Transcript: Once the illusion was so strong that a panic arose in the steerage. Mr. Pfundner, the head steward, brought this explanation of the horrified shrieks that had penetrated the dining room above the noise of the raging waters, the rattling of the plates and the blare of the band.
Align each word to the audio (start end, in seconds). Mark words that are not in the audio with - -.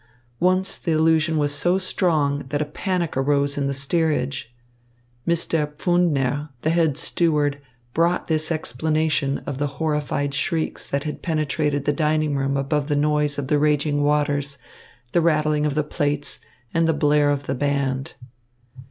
Once 0.39 0.77
the 0.77 0.91
illusion 0.91 1.37
was 1.37 1.53
so 1.53 1.77
strong 1.77 2.45
that 2.49 2.59
a 2.59 2.65
panic 2.65 3.15
arose 3.15 3.55
in 3.55 3.67
the 3.67 3.71
steerage. 3.71 4.51
Mr. 5.27 5.71
Pfundner, 5.75 6.49
the 6.63 6.71
head 6.71 6.97
steward, 6.97 7.61
brought 7.93 8.25
this 8.27 8.51
explanation 8.51 9.43
of 9.45 9.59
the 9.59 9.67
horrified 9.77 10.33
shrieks 10.33 10.87
that 10.89 11.03
had 11.03 11.21
penetrated 11.21 11.85
the 11.85 11.93
dining 11.93 12.35
room 12.35 12.57
above 12.57 12.87
the 12.87 12.95
noise 12.95 13.37
of 13.37 13.47
the 13.47 13.59
raging 13.59 14.01
waters, 14.01 14.57
the 15.11 15.21
rattling 15.21 15.67
of 15.67 15.75
the 15.75 15.83
plates 15.83 16.39
and 16.73 16.87
the 16.87 16.93
blare 16.93 17.29
of 17.29 17.45
the 17.45 17.53
band. 17.53 18.15